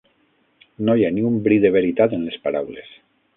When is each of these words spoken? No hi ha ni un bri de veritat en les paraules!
No 0.87 0.95
hi 0.99 1.05
ha 1.07 1.11
ni 1.17 1.25
un 1.31 1.35
bri 1.49 1.59
de 1.67 1.71
veritat 1.77 2.17
en 2.19 2.25
les 2.31 2.41
paraules! 2.49 2.91